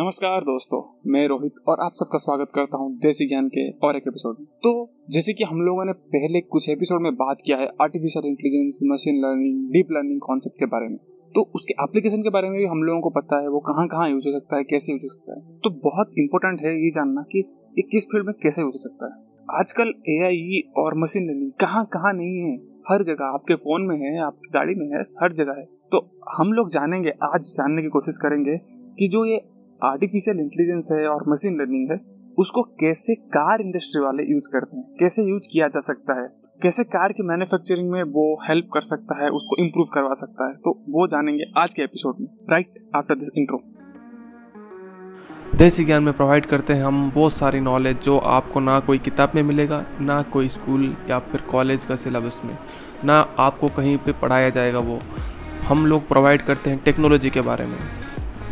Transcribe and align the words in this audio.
नमस्कार 0.00 0.40
दोस्तों, 0.40 0.78
मैं 1.06 1.26
रोहित 1.28 1.54
और 1.68 1.80
आप 1.80 1.92
सबका 1.92 2.18
स्वागत 2.18 2.48
करता 2.54 2.78
हूँ 2.78 2.98
देसी 2.98 3.26
ज्ञान 3.28 3.48
के 3.48 3.62
और 3.86 3.96
एक 3.96 4.02
एपिसोड 4.08 4.36
में। 4.40 4.46
तो 4.62 4.70
जैसे 5.10 5.32
कि 5.32 5.44
हम 5.44 5.60
लोगों 5.60 5.84
ने 5.84 5.92
पहले 5.92 6.40
कुछ 6.40 6.68
एपिसोड 6.70 7.02
में 7.02 7.14
बात 7.14 7.38
किया 7.46 7.56
है 7.56 7.66
artificial 7.82 8.26
intelligence 8.26 8.78
machine 8.86 9.16
learning 9.16 9.56
deep 9.72 9.88
learning 9.92 10.20
concept 10.20 10.58
के 10.58 10.66
बारे 10.66 10.88
में। 10.88 10.96
तो 11.34 11.42
उसके 11.54 11.74
एप्लीकेशन 11.84 12.22
के 12.22 12.30
बारे 12.30 12.50
में 12.50 12.58
भी 12.58 12.66
हम 12.66 12.82
लोगों 12.82 13.00
को 13.00 13.10
पता 13.10 13.40
है 13.42 13.48
वो 13.48 13.60
कहाँ 13.60 13.86
कहाँ 13.88 14.08
यूज़ 14.10 14.28
हो 14.28 14.32
सकता 14.32 14.56
है, 14.56 14.64
कैसे 14.64 14.92
यूज़ 14.92 15.02
हो 15.02 15.08
सकता 15.08 15.36
है। 15.36 15.58
तो 15.58 15.70
बहुत 15.80 16.14
इंपॉर्टेंट 16.18 16.60
है 16.60 16.74
ये 16.74 16.90
जानना 16.90 17.26
कि 17.32 17.44
ये 17.78 17.82
किस 17.82 18.06
फ़ील्ड 18.06 18.26
में 18.26 18.34
कैसे 18.42 18.62
यूज़ 18.62 18.74
हो 18.74 18.84
सकता 18.86 19.06
है। 19.06 19.58
आजकल 19.58 19.92
एआई 20.08 20.62
और 20.76 20.98
मशीन 20.98 21.28
लर्निंग 21.28 21.52
कहाँ 21.60 21.84
कहाँ 21.92 22.12
नहीं 22.12 22.38
है, 22.38 22.56
हर 22.90 23.02
जगह। 23.02 23.34
आपके 23.34 23.54
फ़ोन 23.56 23.82
में 23.82 23.96
है, 23.96 24.18
आपकी 24.22 24.50
गाड़ी 24.54 24.74
में 24.74 24.86
है, 24.86 25.02
हर 25.22 25.32
जगह 25.34 25.60
है। 25.60 25.68
तो 25.92 26.06
हम 26.38 26.52
लोग 26.52 26.70
जानेंगे, 26.70 27.10
आज 27.10 27.52
जानने 27.52 27.82
की 27.82 27.88
कोशिश 27.88 28.16
करेंगे 28.16 28.60
कि 28.98 29.08
जो 29.08 29.24
ये 29.24 29.57
आर्टिफिशियल 29.84 30.40
इंटेलिजेंस 30.40 30.88
है 30.92 31.06
और 31.08 31.24
मशीन 31.28 31.58
लर्निंग 31.60 31.90
है, 31.90 32.00
उसको 32.38 32.62
कैसे 32.62 33.14
कार 33.14 33.60
इंडस्ट्री 33.60 34.02
वाले 34.02 34.22
यूज़ 34.32 34.48
करते 34.52 34.76
हैं? 34.76 34.84
कैसे 35.00 35.22
यूज़ 35.22 35.48
किया 35.52 35.68
जा 35.68 35.80
सकता 35.80 36.20
है? 36.22 36.30
कैसे 36.62 36.84
कार 36.84 37.12
की 37.12 37.22
मैन्युफैक्चरिंग 37.22 37.90
में 37.90 38.02
वो 38.02 38.42
हेल्प 38.48 38.68
कर 38.74 38.80
सकता 38.80 39.24
है, 39.24 39.30
उसको 39.30 39.56
इम्प्रूव 39.56 39.86
करवा 39.94 40.12
सकता 40.12 40.48
है? 40.48 40.54
तो 40.54 40.70
वो 40.88 41.06
जानेंगे 41.06 41.44
आज 41.56 41.74
के 41.74 41.82
एपिसोड 41.82 42.14
में 42.20 42.28
राइट 42.50 42.74
आफ्टर 42.96 43.14
दिस 43.14 43.28
इंट्रो 43.36 43.62
देसी 45.56 45.84
ज्ञान 45.84 46.02
में 46.02 46.14
प्रोवाइड 46.14 46.46
करते 46.46 46.72
हैं 46.72 46.84
हम 46.84 47.10
बहुत 47.10 47.32
सारी 47.32 47.60
नॉलेज 47.60 48.00
जो 48.00 48.18
आपको 48.18 48.60
ना 48.60 48.80
कोई 48.80 48.98
किताब 48.98 49.32
में 49.34 49.42
मिलेगा, 49.42 49.84
ना 50.00 50.22
कोई 50.22 50.48
स्कूल 50.48 50.96
या 51.10 51.18
फिर 51.18 51.40
कॉलेज 51.40 51.84
का 51.84 51.96
सिलेबस 51.96 52.40
में, 52.44 52.58
ना 53.04 53.20
आपको 53.38 53.68
कहीं 53.68 53.98
पे 53.98 54.12
पढ़ाया 54.12 54.50
जाएगा 54.50 54.78
वो। 54.78 54.98
हम 55.64 55.86
लोग 55.86 56.08
प्रोवाइड 56.08 56.42
करते 56.42 56.70
हैं 56.70 56.82
टेक्नोलॉजी 56.84 57.30
के 57.30 57.40
बारे 57.40 57.66
में। 57.66 57.78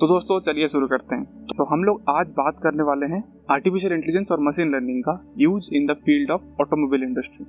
तो 0.00 0.06
दोस्तों, 0.06 0.38
चलिए 0.40 0.66
शुरू 0.66 0.86
करते 0.86 1.14
हैं। 1.14 1.24
तो 1.48 1.64
हम 1.64 1.82
लोग 1.84 2.02
आज 2.08 2.30
बात 2.32 2.58
करने 2.62 2.82
वाले 2.82 3.06
हैं 3.06 3.22
आर्टिफिशियल 3.50 3.92
इंटेलिजेंस 3.92 4.30
और 4.32 4.40
मशीन 4.40 4.68
लर्निंग 4.72 5.00
का 5.04 5.14
use 5.38 5.70
in 5.76 5.86
the 5.86 5.96
field 6.04 6.30
of 6.30 6.42
automobile 6.62 7.02
industry 7.02 7.46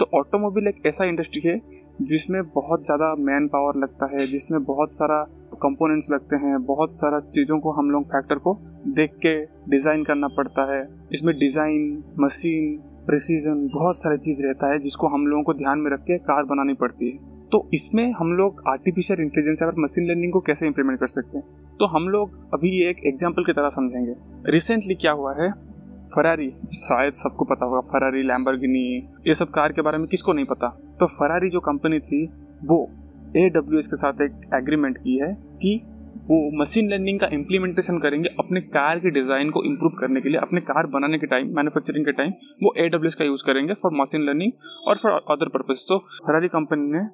तो 0.00 0.08
ऑटोमोबाइल 0.18 0.68
एक 0.68 0.82
ऐसा 0.86 1.04
इंडस्ट्री 1.04 1.40
है 1.44 1.56
जिसमें 2.02 2.42
बहुत 2.48 2.84
ज़्यादा 2.86 3.14
मैन 3.20 3.46
पावर 3.46 3.80
लगता 3.80 4.06
है, 4.12 4.26
जिसमें 4.26 4.62
बहुत 4.64 4.96
सारा 4.96 5.22
कंपोनेंट्स 5.62 6.10
लगते 6.12 6.36
हैं, 6.36 6.64
बहुत 6.64 6.96
सारा 6.96 7.20
चीज़ों 7.28 7.58
को 7.58 7.72
हम 7.72 7.90
लोग 7.90 8.04
फैक्टर 8.06 8.38
को 8.38 8.56
देख 8.90 9.14
के 9.24 9.34
डिज़ाइन 9.70 10.04
करना 10.04 10.28
पड़ता 10.36 10.70
है। 10.72 10.82
इसमें 11.12 11.34
डिज़ाइन 11.38 12.02
मशीन 12.20 12.76
प्रिसीजन 13.06 13.66
बहुत 13.74 13.96
सारे 13.96 14.16
चीज़ 14.18 14.46
रहता 14.46 14.72
है 14.72 14.78
जिसको 14.78 15.08
हम 15.08 15.26
लोगों 15.26 15.42
को 15.42 15.54
ध्यान 15.54 15.78
में 15.78 15.90
रख 15.90 16.02
के 16.02 16.18
कार 16.28 16.44
बनानी 16.44 16.74
पड़ती 16.74 17.10
है। 17.10 17.16
तो 17.52 17.68
इसमें 17.74 18.04
हम 18.12 18.32
लोग 18.32 18.62
आर्टिफिशियल 18.68 19.20
इंटेलिजेंस 19.20 19.62
और 19.62 19.74
मशीन 19.78 20.08
लर्निंग 20.08 20.32
को 20.32 20.40
कैसे 20.40 20.66
इंप्लीमेंट 20.66 20.98
कर 21.00 21.06
सकते 21.08 21.38
हैं? 21.38 21.44
तो 21.80 21.86
हम 21.88 22.08
लोग 22.08 22.32
अभी 22.54 22.70
एक 22.84 22.96
एग्ज़ाम्पल 23.06 23.44
की 23.44 23.52
तरह 23.52 23.68
समझेंगे। 23.70 24.14
रिसेंटली 24.52 24.94
क्या 24.96 25.12
हुआ 25.12 25.34
है? 25.34 25.50
फरारी 26.06 26.48
शायद 26.76 27.12
सबको 27.14 27.44
पता 27.44 27.66
होगा 27.66 27.80
फरारी 27.88 28.22
लैम्बरगिनी 28.22 28.82
ये 29.26 29.34
सब 29.34 29.50
कार 29.50 29.72
के 29.72 29.82
बारे 29.82 29.98
में 29.98 30.06
किसको 30.08 30.32
नहीं 30.32 30.44
पता? 30.46 30.68
तो 31.00 31.06
फरारी 31.08 31.50
जो 31.50 31.60
कंपनी 31.60 31.98
थी, 32.00 32.24
वो 32.64 32.78
ए 33.36 33.48
डब्ल्यू 33.50 33.80
के 33.80 33.96
साथ 33.96 34.20
एक 34.22 34.50
एग्रीमेंट 34.54 34.98
की 34.98 35.16
है 35.18 35.32
कि 35.62 35.80
वो 36.26 36.38
मशीन 36.60 36.90
लर्निंग 36.90 37.20
का 37.20 37.28
इम्प्लीमेंटेशन 37.32 37.98
करेंगे 37.98 38.28
अपने 38.38 38.60
कार 38.68 38.98
के 38.98 39.10
डिज़ाइन 39.10 39.50
को 39.50 39.62
इम्प्रूव 39.64 39.92
करने 40.00 40.20
के 40.20 40.28
लिए, 40.28 40.38
अपने 40.38 40.60
कार 40.62 40.86
बनाने 40.92 41.18
के 41.18 41.26
टाइम 41.26 41.54
मैन्युफैक्चरिंग 41.56 42.04
के 42.04 42.12
टाइम 42.12 42.32
वो 42.62 42.74
ए 42.78 42.88
डब्ल्यू 42.88 43.06
एस 43.06 43.14
का 43.14 43.24
यूज़ 43.24 43.44
करेंगे 43.46 43.74
फॉर 43.82 43.92
मशीन 44.00 44.22
लर्निंग 44.22 44.52
और 44.86 44.98
फॉर 45.02 45.12
अदर 45.30 45.48
पर्पज 45.48 45.86
तो 45.88 45.98
फरारी 46.26 46.48
कंपनी 46.48 46.92
ने 46.92 47.04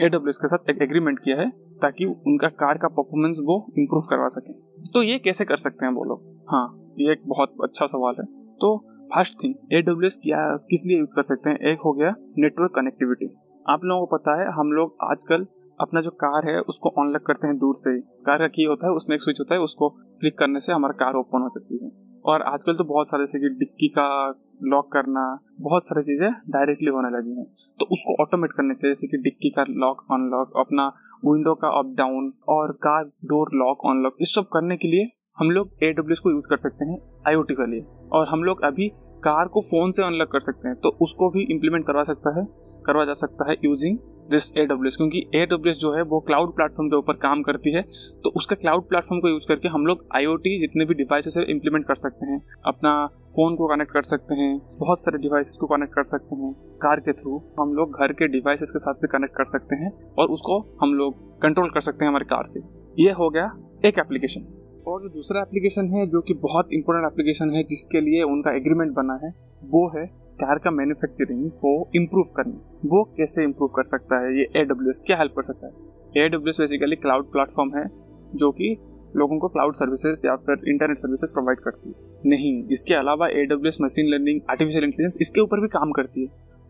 AWS 0.00 0.36
के 0.36 0.48
साथ 0.48 0.70
एक 0.70 0.82
एग्रीमेंट 0.82 1.18
किया 1.18 1.36
है 1.36 1.50
ताकि 1.50 2.04
उनका 2.04 2.48
कार 2.48 2.78
का 2.78 2.88
परफॉर्मेंस 2.88 3.38
वो 3.44 3.72
इम्प्रूव 3.78 4.02
करवा 4.10 4.26
सके। 4.26 4.52
तो 4.92 5.02
ये 5.02 5.18
कैसे 5.18 5.44
कर 5.44 5.56
सकते 5.56 5.86
हैं 5.86 5.92
वो 5.92 6.04
लोग? 6.04 6.44
हाँ 6.50 6.94
ये 6.98 7.12
एक 7.12 7.20
बहुत 7.26 7.54
अच्छा 7.64 7.86
सवाल 7.86 8.14
है। 8.20 8.40
तो 8.54 8.84
फ़र्स्ट 9.14 9.34
थिंग 9.44 9.54
ए 9.72 9.82
क्या, 9.82 10.56
किस 10.56 10.86
लिए 10.86 10.98
यूज़ 10.98 11.10
कर 11.16 11.22
सकते 11.22 11.50
हैं? 11.50 11.56
एक 11.56 11.78
हो 11.84 11.92
गया 11.92 12.14
नेटवर्क 12.38 12.70
कनेक्टिविटी 12.70 13.34
आप 13.68 13.84
लोगों 13.84 14.06
को 14.06 14.16
पता 14.16 14.40
है, 14.40 14.52
हम 14.52 14.72
लोग 14.72 14.96
आजकल 15.02 15.46
अपना 15.80 16.00
जो 16.00 16.10
कार 16.10 16.48
है, 16.48 16.60
उसको 16.60 16.88
ऑन 16.98 17.08
लॉक 17.08 17.22
करते 17.22 17.46
हैं 17.48 17.58
दूर 17.58 17.74
से 17.74 18.00
कार 18.00 18.38
का 18.38 18.48
की 18.48 18.64
होता 18.64 18.86
है, 18.86 18.92
उसमें 18.92 19.16
एक 19.16 19.22
स्विच 19.22 19.40
होता 19.40 19.54
है, 19.54 19.60
उसको 19.60 19.88
क्लिक 19.88 20.38
करने 20.38 20.60
से 20.60 20.72
हमारा 20.72 20.92
कार 20.92 21.14
ओपन 21.14 21.42
हो 21.42 21.48
सकती 21.48 21.84
है। 21.84 21.90
और 22.24 22.42
आजकल 22.42 22.74
तो 22.74 22.84
बहुत 22.84 23.08
सारे 23.08 23.22
जैसे 23.22 23.40
कि 23.40 23.48
डिक्की 23.48 23.88
का 23.88 24.32
लॉक 24.64 24.90
करना, 24.92 25.22
बहुत 25.60 25.84
सारी 25.84 26.02
चीज़ें 26.02 26.30
डायरेक्टली 26.48 26.90
होने 26.90 27.08
लगी 27.08 27.36
हैं। 27.36 27.46
तो 27.80 27.86
उसको 27.86 28.22
ऑटोमेट 28.22 28.52
करने 28.52 28.74
के 28.74 28.86
लिए, 28.86 28.94
जैसे 28.94 29.06
कि 29.06 29.16
डिक्की 29.16 29.50
का 29.50 29.64
लॉक 29.70 30.04
अनलॉक 30.12 30.58
अपना 30.58 30.86
विंडो 31.24 31.54
का 31.54 31.68
अप 31.78 31.94
डाउन 31.96 32.32
और 32.48 32.72
कार 32.82 33.04
डोर 33.24 33.50
लॉक 33.54 33.86
अनलॉक 33.86 34.16
इस 34.20 34.34
सब 34.34 34.48
करने 34.52 34.76
के 34.76 34.88
लिए 34.88 35.10
हम 35.38 35.50
लोग 35.50 35.70
ए 35.82 35.94
को 35.98 36.30
यूज़ 36.30 36.48
कर 36.48 36.56
सकते 36.56 36.84
हैं 36.84 36.98
आईओटी 37.28 37.54
के 37.54 37.70
लिए। 37.70 37.84
और 38.12 38.28
हम 38.28 38.42
लोग 38.44 38.62
अभी 38.64 38.88
कार 39.24 39.48
को 39.48 39.60
फ़ोन 39.60 39.92
से 39.92 40.02
अनलॉक 40.02 40.28
कर 40.28 40.38
सकते 40.38 40.68
हैं। 40.68 40.76
तो 40.76 40.88
उसको 41.02 41.30
भी 41.30 41.42
इम्प्लीमेंट 41.50 41.86
करवा 41.86 42.02
सकता 42.02 42.38
है, 42.38 42.46
करवा 42.86 43.04
जा 43.04 43.12
सकता 43.12 43.50
है 43.50 43.56
यूजिंग 43.64 43.98
दिस 44.30 44.50
ए 44.56 44.66
क्योंकि 44.66 45.24
ए 45.34 45.46
जो 45.50 45.92
है 45.92 46.02
वो 46.02 46.20
क्लाउड 46.20 46.54
प्लेटफॉर्म 46.56 46.88
के 46.88 46.96
ऊपर 46.96 47.14
काम 47.18 47.42
करती 47.42 47.72
है 47.72 47.82
तो 48.24 48.30
उसका 48.36 48.56
क्लाउड 48.56 48.88
प्लेटफॉर्म 48.88 49.20
को 49.20 49.28
यूज़ 49.28 49.46
करके 49.48 49.68
हम 49.68 49.86
लोग 49.86 50.04
आईओटी 50.16 50.58
जितने 50.60 50.84
भी 50.84 50.94
डिवाइसेस 50.94 51.36
है 51.36 51.44
इम्प्लीमेंट 51.50 51.86
कर 51.86 51.94
सकते 51.96 52.26
हैं। 52.26 52.40
अपना 52.64 52.94
फ़ोन 53.06 53.56
को 53.56 53.68
कनेक्ट 53.68 53.92
कर 53.92 54.02
सकते 54.04 54.34
हैं, 54.34 54.50
बहुत 54.78 55.04
सारे 55.04 55.18
डिवाइसेस 55.18 55.56
को 55.60 55.66
कनेक्ट 55.66 55.94
कर 55.94 56.04
सकते 56.06 56.36
हैं 56.36 56.52
कार 56.82 57.00
के 57.00 57.12
थ्रू 57.12 57.42
हम 57.60 57.74
लोग 57.74 57.98
घर 57.98 58.12
के 58.12 58.28
डिवाइसेस 58.28 58.70
के 58.70 58.78
साथ 58.78 58.94
भी 58.94 59.08
कनेक्ट 59.08 59.34
कर 59.36 59.44
सकते 59.48 59.76
हैं 59.76 59.92
और 60.18 60.28
उसको 60.28 60.58
हम 60.82 60.94
लोग 60.94 61.18
कंट्रोल 61.42 61.70
कर 61.70 61.80
सकते 61.80 62.04
हैं 62.04 62.10
हमारे 62.10 62.24
कार 62.24 62.44
से। 62.44 62.60
ये 62.98 63.10
हो 63.12 63.28
गया 63.30 63.52
एक 63.84 63.98
एप्लीकेशन 63.98 64.40
और 64.86 65.00
जो 65.00 65.08
दूसरा 65.08 65.40
एप्लीकेशन 65.40 65.88
है, 65.88 66.06
जो 66.06 66.20
कि 66.20 66.34
बहुत 66.34 66.72
इंपॉर्टेंट 66.72 67.12
एप्लीकेशन 67.12 67.50
है, 67.50 67.62
जिसके 67.64 68.00
लिए 68.00 68.22
उनका 68.24 68.50
एग्रीमेंट 68.52 68.92
बना 68.92 69.18
है, 69.24 69.30
वो 69.64 69.86
है 69.96 70.04
कार 70.40 70.58
का 70.58 70.70
मैन्युफैक्चरिंग 70.70 71.50
को 71.50 71.90
इम्प्रूव 71.96 72.24
करना। 72.36 72.80
वो 72.86 73.04
कैसे 73.16 73.44
इम्प्रूव 73.44 73.68
कर 73.68 73.82
सकता 73.82 74.20
है? 74.20 74.38
ये 74.38 74.42
ए 74.42 74.68
क्या 75.06 75.16
हेल्प 75.16 75.32
कर 75.32 75.42
सकता 75.42 75.66
है। 75.66 75.72
ए 76.24 76.28
बेसिकली 76.28 76.96
क्लाउड 76.96 77.32
प्लेटफॉर्म 77.32 77.76
है, 77.76 77.84
जो 78.34 78.50
कि 78.50 78.76
लोगों 79.16 79.38
को 79.38 79.48
क्लाउड 79.48 79.72
सर्विसेज़ 79.72 80.26
या 80.26 80.36
फिर 80.36 80.56
इंटरनेट 80.68 80.96
सर्विसेज़ 80.96 81.34
प्रोवाइड 81.34 81.58
करती 81.58 81.88
है। 81.88 81.94
नहीं, 82.26 82.68
इसके 82.68 82.94
अलावा 82.94 83.28
a 83.28 83.46
machine 83.82 84.06
learning 84.08 84.40
artificial 84.50 84.84
intelligence 84.84 85.18
इसके 85.20 85.40
ऊपर 85.40 85.60
भी 85.60 85.68
काम 85.68 85.92
करती 85.92 86.20
है। 86.20 86.28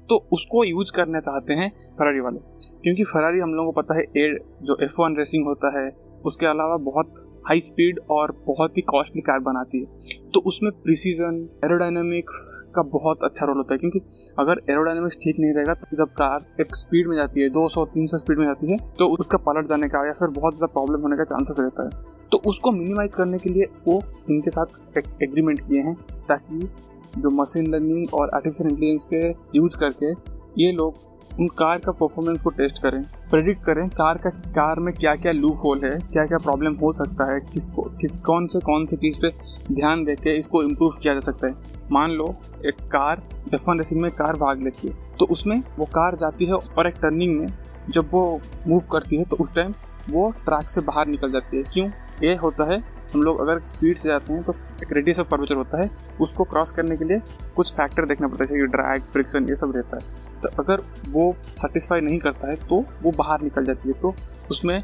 तो 0.09 0.29
उसको 0.33 0.65
यूज़ 0.65 0.93
करना 0.97 1.19
चाहते 1.19 1.53
हैं 1.53 1.71
फरारी 1.71 2.21
वाले। 2.21 2.39
क्योंकि 2.83 3.05
फरारी 3.05 3.39
हम 3.39 3.55
लोगों 3.55 3.73
को 3.73 3.83
पता 3.83 3.95
है 3.95 4.03
ए 4.03 4.39
जो 4.63 4.77
एफ़ 4.83 5.03
वन 5.03 5.17
रेसिंग 5.17 5.45
होता 5.45 5.81
है 5.81 6.10
उसके 6.25 6.47
अलावा 6.47 6.77
बहुत 6.83 7.27
हाई 7.47 7.61
स्पीड 7.61 7.99
और 8.11 8.33
बहुत 8.47 8.77
ही 8.77 8.83
कॉस्टली 8.85 9.23
कार 9.23 9.39
बनाती 9.41 9.79
है। 9.81 10.19
तो 10.31 10.41
उसमें 10.47 10.71
प्रिसीजन 10.75 11.39
एरोडाइनमिक्स 11.65 12.37
का 12.75 12.83
बहुत 12.91 13.25
अच्छा 13.25 13.47
रोल 13.47 13.57
होता 13.57 13.75
है, 13.75 13.79
क्योंकि 13.79 14.01
अगर 14.39 14.61
एरोडाइनमिक्स 14.71 15.19
ठीक 15.23 15.39
नहीं 15.41 15.53
रहेगा 15.55 15.75
तो 15.75 15.97
जब 15.97 16.13
कार 16.15 16.45
एक 16.61 16.75
स्पीड 16.77 17.09
में 17.09 17.17
जाती 17.17 17.41
है 17.41 17.49
200-300 17.51 18.19
स्पीड 18.19 18.39
में 18.39 18.45
जाती 18.45 18.73
है 18.73 18.79
तो 18.99 19.07
उसका 19.15 19.39
पलट 19.41 19.69
जाने 19.69 19.89
का 19.89 20.07
या 20.07 20.13
फिर 20.13 20.29
बहुत 20.31 20.57
ज़्यादा 20.57 20.73
प्रॉब्लम 20.73 21.03
होने 21.03 21.17
का 21.17 21.25
चांसेस 21.25 21.61
रहता 21.61 21.85
है। 21.85 22.09
तो 22.33 22.39
उसको 22.47 22.73
मिनिमाइज 22.73 23.15
करने 23.15 23.39
के 23.39 23.51
लिए 23.51 23.67
वो 23.87 24.01
इनके 24.31 24.51
साथ 24.51 24.99
एग्रीमेंट 25.23 25.61
किए 25.61 25.81
हैं, 25.81 25.95
ताकि 26.29 26.69
जो 27.17 27.31
मशीन 27.33 27.67
लर्निंग 27.67 28.15
और 28.15 28.31
आर्टिफिशियल 28.35 28.71
इंटेलिजेंस 28.71 29.05
के 29.05 29.59
यूज़ 29.59 29.77
करके 29.79 30.13
ये 30.59 30.71
लोग 30.73 31.09
उन 31.41 31.47
कार 31.59 31.79
का 31.79 31.93
परफॉर्मेंस 31.93 32.43
को 32.43 32.51
टेस्ट 32.51 32.79
करें 32.83 33.03
प्रेडिक्ट 33.31 33.65
करें 33.65 33.89
कार 33.89 34.19
का, 34.19 34.31
कार 34.31 34.81
में 34.81 34.93
क्या 34.95 35.15
क्या 35.15 35.33
लूप 35.33 35.57
होल 35.65 35.85
है 35.85 35.91
क्या 36.03 36.25
क्या 36.27 36.39
प्रॉब्लम 36.39 36.75
हो 36.75 36.91
सकता 36.93 37.33
है, 37.33 37.41
किसको, 37.43 37.83
किस 38.01 38.13
कौन 38.27 38.47
से 38.47 38.61
कौन 38.61 38.85
से 38.85 38.97
चीज़ 38.97 39.19
पे 39.21 39.31
ध्यान 39.75 40.05
दे 40.05 40.15
के 40.15 40.37
इसको 40.39 40.63
इम्प्रूव 40.63 40.97
किया 41.03 41.15
जा 41.15 41.21
सकता 41.21 41.47
है। 41.47 41.55
मान 41.93 42.11
लो 42.11 42.35
एक 42.67 42.83
कार 42.93 43.23
एफ़ 43.55 43.69
वन 43.69 43.79
रेसिंग 43.79 44.01
में 44.03 44.11
कार 44.11 44.37
भाग 44.37 44.63
लेती 44.63 44.89
है 44.89 44.95
तो 45.19 45.27
उसमें 45.27 45.57
वो 45.79 45.85
कार 45.95 46.17
जाती 46.17 46.45
है 46.45 46.55
और 46.55 46.87
एक 46.87 46.95
टर्निंग 47.03 47.39
में 47.41 47.47
जब 47.89 48.11
वो 48.13 48.41
मूव 48.69 48.81
करती 48.93 49.17
है 49.17 49.25
तो 49.25 49.37
उस 49.37 49.55
टाइम 49.55 49.75
वो 50.11 50.31
ट्रैक 50.45 50.71
से 50.71 50.81
बाहर 50.81 51.07
निकल 51.07 51.33
जाती 51.33 51.57
है। 51.57 51.63
क्यों? 51.63 51.89
ये 52.23 52.35
होता 52.35 52.65
है 52.65 52.83
हम 53.15 53.23
लोग 53.23 53.41
अगर 53.41 53.61
स्पीड 53.65 53.97
से 53.97 54.09
जाते 54.09 54.33
हैं 54.33 54.43
तो 54.43 54.55
एक 54.83 54.93
रेडियस 54.93 55.21
ऑफ़ 55.21 55.29
कर्वेचर 55.31 55.55
होता 55.55 55.83
है, 55.83 55.91
उसको 56.21 56.45
क्रॉस 56.45 56.73
करने 56.73 56.97
के 56.97 57.05
लिए 57.05 57.21
कुछ 57.57 57.73
फैक्टर 57.73 58.07
देखना 58.07 58.29
पड़ता 58.29 58.45
है, 58.45 58.49
जैसे 58.49 58.67
ड्रैग 58.69 59.03
फ्रिक्शन 59.13 59.49
ये 59.49 59.55
सब 59.55 59.73
रहता 59.77 59.97
है। 59.97 60.41
तो 60.43 60.49
अगर 60.59 60.83
वो 61.09 61.35
सेटिस्फाई 61.57 62.01
नहीं 62.01 62.19
करता 62.19 62.49
है 62.49 62.57
तो 62.69 62.85
वो 63.03 63.11
बाहर 63.13 63.43
निकल 63.43 63.65
जाती 63.65 63.89
है। 63.89 63.95
तो 63.95 64.15
उसमें 64.51 64.83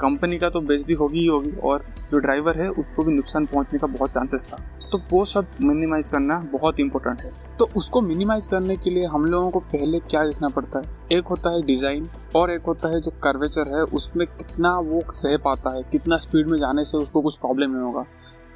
कंपनी 0.00 0.38
का 0.38 0.48
तो 0.48 0.60
बेजती 0.62 0.92
होगी 0.92 1.18
ही 1.18 1.26
होगी 1.26 1.50
और 1.62 1.84
जो 2.10 2.18
ड्राइवर 2.18 2.60
है, 2.60 2.68
उसको 2.70 3.02
भी 3.02 3.12
नुकसान 3.12 3.44
पहुँचने 3.44 3.78
का 3.78 3.86
बहुत 3.86 4.10
चांसेस 4.10 4.44
था। 4.44 4.56
तो 4.92 5.00
वो 5.10 5.24
सब 5.24 5.46
मिनिमाइज 5.60 6.08
करना 6.08 6.38
बहुत 6.52 6.80
इंपॉर्टेंट 6.80 7.20
है। 7.20 7.30
तो 7.58 7.68
उसको 7.76 8.00
मिनिमाइज 8.00 8.46
करने 8.46 8.76
के 8.76 8.90
लिए 8.90 9.06
हम 9.06 9.24
लोगों 9.24 9.50
को 9.50 9.60
पहले 9.62 9.98
क्या 10.00 10.24
देखना 10.24 10.48
पड़ता 10.48 10.78
है? 10.78 10.84
एक 11.12 11.26
होता 11.26 11.50
है 11.50 11.62
डिज़ाइन 11.62 12.06
और 12.36 12.50
एक 12.50 12.62
होता 12.62 12.88
है 12.88 13.00
जो 13.00 13.10
कर्वेचर 13.22 13.74
है, 13.74 13.82
उसमें 13.82 14.26
कितना 14.26 14.78
वो 14.80 15.02
सह 15.12 15.36
पाता 15.36 15.74
है, 15.76 15.82
कितना 15.82 16.16
स्पीड 16.16 16.48
में 16.48 16.58
जाने 16.58 16.84
से 16.84 16.98
उसको 16.98 17.22
कुछ 17.22 17.36
प्रॉब्लम 17.36 17.70
नहीं 17.70 17.82
होगा। 17.82 18.04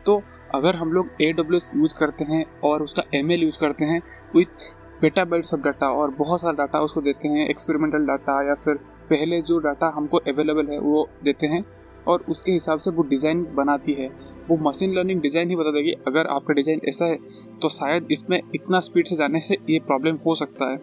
तो 0.06 0.20
अगर 0.54 0.76
हम 0.76 0.92
लोग 0.92 1.08
ए 1.22 1.28
यूज़ 1.30 1.94
करते 1.98 2.24
हैं 2.24 2.44
और 2.64 2.82
उसका 2.82 3.02
एमएल 3.14 3.42
यूज़ 3.42 3.58
करते 3.60 3.84
हैं 3.84 4.00
विथ 4.36 4.70
पेटाबाइट्स 5.00 5.50
सब 5.50 5.62
डाटा 5.62 5.88
और 5.90 6.10
बहुत 6.10 6.40
सारा 6.40 6.52
डाटा 6.54 6.80
उसको 6.80 7.00
देते 7.00 7.28
हैं 7.28 7.48
एक्सपेरिमेंटल 7.48 8.06
डाटा 8.06 8.32
या 8.48 8.54
फिर 8.54 8.78
पहले 9.10 9.40
जो 9.42 9.58
डाटा 9.60 9.92
हमको 9.94 10.18
अवेलेबल 10.18 10.66
है, 10.66 10.78
वो 10.80 11.08
देते 11.24 11.46
हैं 11.46 11.64
और 12.06 12.24
उसके 12.28 12.52
हिसाब 12.52 12.78
से 12.78 12.90
वो 12.90 13.02
डिज़ाइन 13.04 13.46
बनाती 13.54 13.92
है। 13.92 14.08
वो 14.48 14.56
मशीन 14.60 14.94
लर्निंग 14.94 15.20
डिज़ाइन 15.20 15.50
ही 15.50 15.56
बता 15.56 15.70
देगी, 15.70 15.92
अगर 16.08 16.26
आपका 16.28 16.54
डिज़ाइन 16.54 16.80
ऐसा 16.88 17.06
है 17.06 17.18
तो 17.62 17.68
शायद 17.70 18.08
इसमें 18.10 18.40
इतना 18.54 18.80
स्पीड 18.80 19.06
से 19.06 19.16
जाने 19.16 19.40
से 19.40 19.58
ये 19.70 19.78
प्रॉब्लम 19.86 20.18
हो 20.26 20.34
सकता 20.36 20.70
है। 20.70 20.78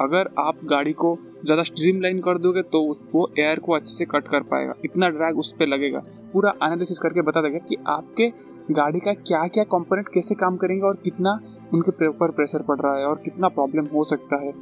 अगर 0.00 0.28
आप 0.38 0.58
गाड़ी 0.64 0.92
को 0.94 1.16
ज़्यादा 1.44 1.62
स्ट्रीमलाइन 1.62 2.18
कर 2.20 2.38
दोगे 2.38 2.62
तो 2.64 2.80
उसको 2.84 3.28
एयर 3.38 3.58
को 3.58 3.72
अच्छे 3.74 3.92
से 3.94 4.04
कट 4.06 4.28
कर 4.28 4.42
पाएगा। 4.44 4.74
इतना 4.84 5.08
ड्रैग 5.08 5.38
उस 5.38 5.52
पर 5.52 5.66
लगेगा। 5.66 6.02
पूरा 6.32 6.52
एनालिसिस 6.62 6.98
करके 6.98 7.22
बता 7.22 7.40
देगा 7.42 7.58
कि 7.60 7.76
आपके 7.88 8.28
गाड़ी 8.70 9.00
का 9.00 9.12
क्या 9.14 9.46
क्या 9.48 9.64
कंपोनेंट 9.66 10.08
कैसे 10.08 10.34
काम 10.34 10.56
करेंगे 10.56 10.82
और 10.82 10.96
कितना 11.04 11.38
उनके 11.74 12.06
ऊपर 12.08 12.30
प्रेशर 12.30 12.62
पड़ 12.62 12.78
रहा 12.80 12.96
है 12.98 13.06
और 13.06 13.20
कितना 13.24 13.48
प्रॉब्लम 13.50 13.86
हो 13.94 14.04
सकता 14.04 14.40
है। 14.42 14.52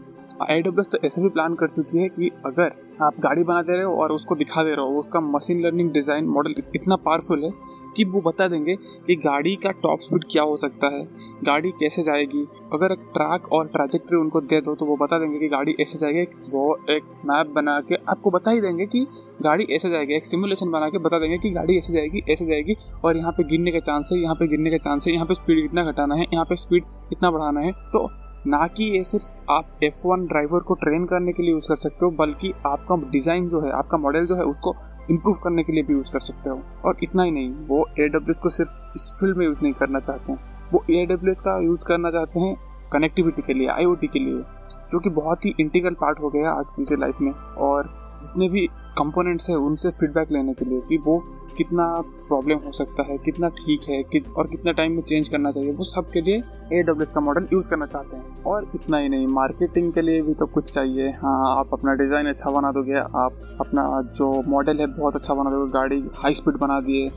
आई 0.43 0.63
तो 0.63 0.99
ऐसे 0.99 1.23
भी 1.23 1.29
प्लान 1.29 1.55
कर 1.55 1.69
चुकी 1.69 1.99
है 1.99 2.09
कि 2.11 2.31
अगर 2.47 2.73
आप 3.03 3.21
गाड़ी 3.21 3.45
बना 3.45 3.63
दे 3.63 3.75
रहे 3.75 3.85
हो 3.85 3.95
और 3.95 4.13
उसको 4.13 4.35
दिखा 4.37 4.63
दे 4.65 4.71
रहे। 4.71 4.87
हो 4.87 4.99
उसका 4.99 5.21
मशीन 5.23 5.63
लर्निंग 5.63 5.91
डिज़ाइन 5.93 6.25
मॉडल 6.29 6.55
इतना 6.77 6.97
पावरफुल 6.99 7.45
है 7.45 7.51
कि 7.97 8.05
वो 8.07 8.21
बता 8.23 8.49
देंगे 8.49 8.75
कि 9.07 9.17
गाड़ी 9.19 9.55
का 9.57 9.71
टॉप 9.83 10.01
स्पीड 10.01 10.25
क्या 10.31 10.43
हो 10.43 10.57
सकता 10.57 10.89
है, 10.89 11.03
गाड़ी 11.45 11.71
कैसे 11.81 12.03
जाएगी। 12.03 12.47
अगर 12.73 12.95
ट्रैक 12.95 13.53
और 13.53 13.67
ट्राजेक्ट्री 13.69 14.19
उनको 14.19 14.41
दे 14.43 14.61
दो 14.61 14.75
तो 14.75 14.87
वो 14.87 14.97
बता 14.97 15.19
देंगे 15.19 15.39
कि 15.39 15.49
गाड़ी 15.49 15.77
ऐसे 15.81 15.99
जाएगी। 15.99 16.23
वो 16.51 16.77
एक 16.91 17.11
मैप 17.25 17.53
बना 17.55 17.79
के 17.83 17.95
आपको 18.07 18.31
बता 18.31 18.51
ही 18.51 18.61
देंगे 18.61 18.87
कि 18.87 19.07
गाड़ी 19.43 19.67
ऐसे 19.73 19.91
जाएगी। 19.91 20.17
एक 20.17 20.27
सिमुलेशन 20.27 20.71
बना 20.71 20.89
के 20.89 20.99
बता 21.01 21.19
देंगे 21.19 21.39
कि 21.39 21.51
गाड़ी 21.53 21.79
ऐसे 21.79 21.93
जाएगी 21.93 22.23
ऐसे 22.31 22.47
जाएगी 22.47 22.77
और 23.05 23.17
यहाँ 23.17 23.33
पे 23.33 23.45
गिरने 23.45 23.73
का 23.73 23.79
चांस 23.81 24.11
है, 24.13 24.19
यहाँ 24.21 24.35
पे 24.35 24.47
गिरने 24.49 24.71
का 24.71 24.77
चांस 24.79 25.07
है, 25.07 25.15
यहाँ 25.15 25.27
पे 25.27 25.35
स्पीड 25.35 25.65
इतना 25.65 25.85
घटाना 25.85 26.15
है, 26.15 26.27
यहाँ 26.33 26.45
पे 26.45 26.57
स्पीड 26.57 26.85
इतना 27.13 27.31
बढ़ाना 27.31 27.61
है। 27.61 27.73
तो 27.73 28.09
ना 28.47 28.67
कि 28.67 28.85
ये 28.85 29.05
सिर्फ़ 29.05 29.53
आप 29.53 29.81
F1 29.85 30.29
ड्राइवर 30.29 30.61
को 30.61 30.75
ट्रेन 30.75 31.05
करने 31.05 31.33
के 31.33 31.43
लिए 31.43 31.53
यूज़ 31.53 31.69
कर 31.69 31.75
सकते 31.75 32.05
हो, 32.05 32.11
बल्कि 32.11 32.53
आपका 32.67 32.97
डिज़ाइन 32.97 33.49
जो 33.49 33.61
है, 33.61 33.73
आपका 33.73 33.99
मॉडल 33.99 34.27
जो 34.27 34.37
है, 34.37 34.43
उसको 34.43 34.75
इम्प्रूव 35.11 35.37
करने 35.45 35.63
के 35.63 35.73
लिए 35.73 35.83
भी 35.83 35.93
यूज़ 35.93 36.13
कर 36.13 36.19
सकते 36.19 36.51
हो। 36.51 36.63
और 36.85 36.97
इतना 37.03 37.23
ही 37.23 37.31
नहीं, 37.31 37.53
वो 37.53 37.87
एडब्ल्यूएस 38.01 38.39
को 38.39 38.49
सिर्फ़ 38.49 38.71
इस 38.97 39.15
फ़ील्ड 39.21 39.37
में 39.37 39.47
यूज़ 39.47 39.61
नहीं 39.63 39.73
करना 39.73 40.01
चाहते 40.01 40.33
हैं। 40.33 40.39
वो 40.73 40.85
एडब्ल्यूएस 40.91 41.41
का 41.41 41.59
यूज़ 41.61 41.87
करना 41.87 42.11
चाहते 42.11 42.41
हैं 42.41 42.57
कनेक्टिविटी 42.93 43.43
के 43.43 43.53
लिए 43.53 43.69
आईओटी 43.69 44.07
के 44.07 44.19
लिए, 44.19 44.43
जो 44.91 45.01
कि 45.01 45.11
बहुत 45.11 45.45
ही 45.45 45.55
इंटीग्रल 45.61 45.95
पार्ट 45.95 46.21
हो 46.21 46.31
गया 46.31 46.51
है 46.51 46.59
आजकल 46.59 46.85
के 46.85 46.97
लाइफ 46.97 47.15
में। 47.21 47.33
और 47.59 47.85
जितने 48.23 48.49
भी 48.49 48.67
कंपोनेंट्स 48.99 49.51
हैं, 49.51 49.57
उनसे 49.57 49.91
फीडबैक 49.91 50.33
लेने 50.33 50.55
के 50.55 50.65
लिए 50.65 50.81
कि 50.81 50.97
वो 50.97 51.25
कितना 51.57 51.85
प्रॉब्लम 52.29 52.59
हो 52.65 52.73
सकता 52.73 53.03
है 53.03 53.17
कितना 53.19 53.49
ठीक 53.57 53.89
है 53.89 54.03
कि, 54.03 54.21
और 54.37 54.47
कितना 54.47 54.73
टाइम 54.73 54.93
में 54.93 55.03
चेंज 55.03 55.29
करना 55.29 55.51
चाहिए 55.51 55.73
वो 55.73 55.85
सब 55.85 56.11
के 56.11 56.21
लिए 56.21 56.37
एडब्ल्यूएस 56.73 57.13
का 57.13 57.21
मॉडल 57.21 57.47
यूज़ 57.53 57.69
करना 57.71 57.87
चाहते 57.87 58.17
हैं। 58.17 58.43
और 58.45 58.71
इतना 58.75 58.99
ही 58.99 59.09
नहीं 59.09 59.27
मार्केटिंग 59.27 59.93
के 59.93 60.03
लिए 60.03 60.23
भी 60.23 60.35
तो 60.35 60.47
कुछ 60.47 60.73
चाहिए। 60.73 61.09
हाँ 61.19 61.59
आप 61.59 61.71
अपना 61.73 61.95
डिज़ाइन 61.95 62.29
अच्छा 62.29 62.51
बना 62.51 62.71
दोगे 62.73 62.95
आप 62.95 63.57
अपना 63.61 63.87
जो 64.15 64.33
मॉडल 64.49 64.81
है 64.81 64.87
बहुत 64.89 65.17
अच्छा 65.17 65.35
बना 65.35 65.51
दोगे 65.51 65.73
गाड़ी 65.73 66.03
हाई 66.15 66.35
स्पीड 66.35 66.57
बना 66.57 66.81
दिए 66.81 67.11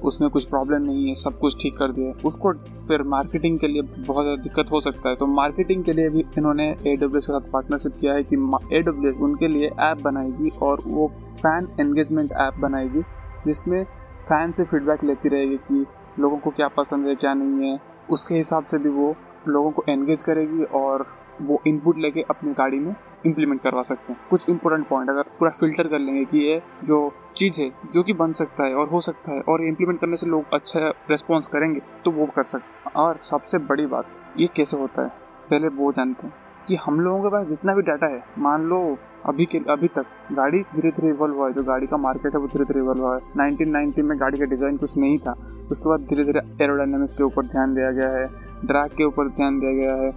उसमें 0.00 0.28
कुछ 0.30 0.44
प्रॉब्लम 0.46 0.82
नहीं 0.82 1.06
है, 1.08 1.14
सब 1.14 1.38
कुछ 1.38 1.56
ठीक 1.62 1.76
कर 1.76 1.92
दिया 1.92 2.12
उसको 2.26 2.52
फिर 2.52 3.02
मार्केटिंग 3.08 3.58
के 3.58 3.68
लिए 3.68 3.82
बहुत 3.82 4.24
ज़्यादा 4.24 4.42
दिक्कत 4.42 4.72
हो 4.72 4.80
सकता 4.80 5.08
है। 5.08 5.16
तो 5.16 5.26
मार्केटिंग 5.28 5.84
के 5.84 5.92
लिए 5.92 6.08
भी 6.08 6.24
इन्होंने 6.38 6.68
एडब्ल्यूएस 6.68 7.26
के 7.26 7.32
साथ 7.32 7.50
पार्टनरशिप 7.52 7.96
किया 8.00 8.14
है 8.14 8.22
कि 8.24 8.36
एडब्ल्यूएस 8.72 9.18
उनके 9.20 9.48
लिए 9.48 9.70
ऐप 9.80 10.02
बनाएगी 10.02 10.50
और 10.62 10.82
वो 10.86 11.06
फ़ैन 11.36 11.68
एंगेजमेंट 11.80 12.32
ऐप 12.32 12.58
बनाएगी, 12.60 13.02
जिसमें 13.46 13.84
फ़ैन 14.22 14.50
से 14.52 14.64
फीडबैक 14.64 15.04
लेती 15.04 15.28
रहेगी 15.28 15.56
कि 15.58 15.84
लोगों 16.18 16.36
को 16.38 16.50
क्या 16.50 16.68
पसंद 16.70 17.06
है, 17.06 17.14
क्या 17.14 17.34
नहीं 17.34 17.68
है। 17.68 17.78
उसके 18.10 18.34
हिसाब 18.34 18.64
से 18.64 18.78
भी 18.78 18.88
वो 18.90 19.14
लोगों 19.48 19.70
को 19.70 19.84
एंगेज 19.88 20.22
करेगी 20.22 20.64
और 20.76 21.04
वो 21.42 21.60
इनपुट 21.66 21.98
लेके 21.98 22.24
अपनी 22.30 22.52
गाड़ी 22.54 22.78
में 22.78 22.94
इम्प्लीमेंट 23.26 23.60
करवा 23.62 23.82
सकते 23.82 24.12
हैं। 24.12 24.20
कुछ 24.30 24.48
इंपॉर्टेंट 24.48 24.86
पॉइंट 24.88 25.10
अगर 25.10 25.22
पूरा 25.38 25.50
फ़िल्टर 25.50 25.88
कर 25.88 25.98
लेंगे 25.98 26.24
कि 26.24 26.38
ये 26.38 26.60
जो 26.84 27.12
चीज़ 27.36 27.60
है, 27.62 27.70
जो 27.92 28.02
कि 28.02 28.12
बन 28.12 28.32
सकता 28.32 28.64
है 28.64 28.74
और 28.74 28.88
हो 28.88 29.00
सकता 29.00 29.32
है, 29.32 29.40
और 29.40 29.64
इम्प्लीमेंट 29.64 30.00
करने 30.00 30.16
से 30.16 30.26
लोग 30.26 30.44
अच्छा 30.52 30.88
रेस्पॉन्स 31.10 31.48
करेंगे 31.48 31.80
तो 32.04 32.10
वो 32.10 32.26
कर 32.26 32.42
सकते 32.42 32.78
हैं। 32.78 32.92
और 32.96 33.18
सबसे 33.22 33.58
बड़ी 33.58 33.86
बात, 33.86 34.20
ये 34.38 34.46
कैसे 34.46 34.76
होता 34.76 35.02
है? 35.02 35.08
पहले 35.50 35.68
वो 35.68 35.92
जानते 35.92 36.26
हैं 36.26 36.34
कि 36.68 36.76
हम 36.76 37.00
लोगों 37.00 37.22
के 37.22 37.28
पास 37.28 37.46
जितना 37.46 37.74
भी 37.74 37.82
डाटा 37.82 38.06
है, 38.06 38.22
मान 38.38 38.64
लो 38.64 38.98
अभी 39.26 39.44
के, 39.44 39.58
अभी 39.68 39.88
तक 39.88 40.06
गाड़ी 40.32 40.60
धीरे 40.74 40.90
धीरे 40.90 41.08
इवॉल्व 41.08 41.36
हुआ 41.36 41.46
है, 41.46 41.52
जो 41.52 41.62
गाड़ी 41.62 41.86
का 41.86 41.96
मार्केट 41.96 42.34
है 42.34 42.40
वो 42.40 42.46
धीरे 42.46 42.64
धीरे 42.64 42.80
इवॉल्व 42.80 43.02
हुआ 43.02 43.14
है। 43.14 43.20
1990 43.36 44.02
में 44.02 44.18
गाड़ी 44.20 44.38
का 44.38 44.44
डिज़ाइन 44.44 44.76
कुछ 44.76 44.98
नहीं 44.98 45.18
था। 45.18 45.34
उसके 45.70 45.88
बाद 45.88 46.00
धीरे 46.00 46.24
धीरे 46.24 46.40
एरोडाइनमिक्स 46.64 47.12
के 47.12 47.24
ऊपर 47.24 47.46
ध्यान 47.46 47.74
दिया 47.74 47.90
गया 47.90 48.08
है 48.10 48.26
ड्रैग 48.64 48.96
के 48.96 49.04
ऊपर 49.04 49.28
ध्यान 49.28 49.58
दिया 49.58 49.72
गया 49.72 49.94
है 49.94 50.10